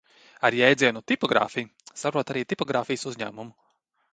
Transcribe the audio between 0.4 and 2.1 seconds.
"Ar jēdzienu "tipogrāfija"